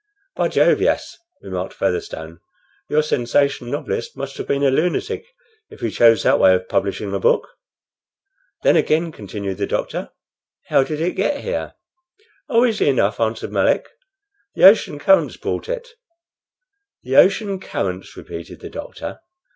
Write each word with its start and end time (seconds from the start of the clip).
"By 0.35 0.47
Jove! 0.47 0.81
yes," 0.81 1.15
remarked 1.43 1.75
Featherstone. 1.75 2.39
"Your 2.89 3.03
sensation 3.03 3.69
novelist 3.69 4.17
must 4.17 4.35
have 4.37 4.47
been 4.47 4.63
a 4.63 4.71
lunatic 4.71 5.27
if 5.69 5.81
he 5.81 5.91
chose 5.91 6.23
that 6.23 6.39
way 6.39 6.55
of 6.55 6.67
publishing 6.67 7.13
a 7.13 7.19
book." 7.19 7.47
"Then, 8.63 8.75
again," 8.75 9.11
continued 9.11 9.57
the 9.59 9.67
doctor, 9.67 10.09
"how 10.69 10.83
did 10.83 11.01
it 11.01 11.11
get 11.11 11.41
here?" 11.43 11.75
"Oh, 12.49 12.65
easily 12.65 12.89
enough," 12.89 13.19
answered 13.19 13.51
Melick. 13.51 13.89
"The 14.55 14.63
ocean 14.63 14.97
currents 14.97 15.37
brought 15.37 15.69
it." 15.69 15.89
"The 17.03 17.17
ocean 17.17 17.59
currents!" 17.59 18.17
repeated 18.17 18.59
the 18.61 18.71
doctor. 18.71 19.19